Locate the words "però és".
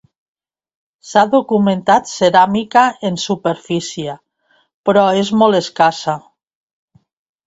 4.91-5.31